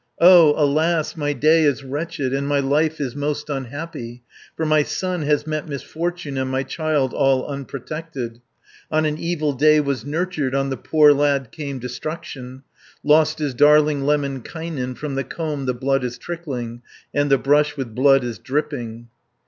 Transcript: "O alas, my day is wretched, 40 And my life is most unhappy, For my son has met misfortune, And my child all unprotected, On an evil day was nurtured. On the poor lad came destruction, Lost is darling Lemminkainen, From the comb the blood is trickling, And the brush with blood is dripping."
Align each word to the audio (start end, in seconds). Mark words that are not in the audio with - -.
"O 0.17 0.55
alas, 0.57 1.15
my 1.15 1.31
day 1.31 1.61
is 1.63 1.83
wretched, 1.83 2.31
40 2.31 2.35
And 2.35 2.47
my 2.47 2.59
life 2.59 2.99
is 2.99 3.15
most 3.15 3.51
unhappy, 3.51 4.23
For 4.57 4.65
my 4.65 4.81
son 4.81 5.21
has 5.21 5.45
met 5.45 5.69
misfortune, 5.69 6.39
And 6.39 6.49
my 6.49 6.63
child 6.63 7.13
all 7.13 7.45
unprotected, 7.45 8.41
On 8.91 9.05
an 9.05 9.19
evil 9.19 9.53
day 9.53 9.79
was 9.79 10.03
nurtured. 10.03 10.55
On 10.55 10.71
the 10.71 10.75
poor 10.75 11.13
lad 11.13 11.51
came 11.51 11.77
destruction, 11.77 12.63
Lost 13.03 13.39
is 13.39 13.53
darling 13.53 14.01
Lemminkainen, 14.01 14.95
From 14.95 15.13
the 15.13 15.23
comb 15.23 15.67
the 15.67 15.75
blood 15.75 16.03
is 16.03 16.17
trickling, 16.17 16.81
And 17.13 17.29
the 17.29 17.37
brush 17.37 17.77
with 17.77 17.93
blood 17.93 18.23
is 18.23 18.39
dripping." 18.39 19.07